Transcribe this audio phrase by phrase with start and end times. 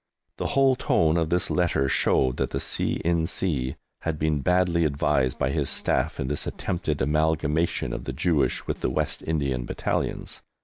[0.37, 2.93] The whole tone of this letter showed that the C.
[3.05, 3.75] in C.
[4.01, 8.79] had been badly advised by his Staff in this attempted amalgamation of the Jewish with
[8.81, 10.41] the West Indian Battalions.